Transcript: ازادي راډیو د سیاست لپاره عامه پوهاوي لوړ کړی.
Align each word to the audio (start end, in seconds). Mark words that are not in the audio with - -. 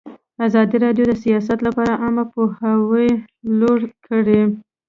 ازادي 0.47 0.77
راډیو 0.85 1.03
د 1.07 1.13
سیاست 1.23 1.59
لپاره 1.67 1.93
عامه 2.01 2.23
پوهاوي 2.33 3.09
لوړ 3.59 3.79
کړی. 4.07 4.41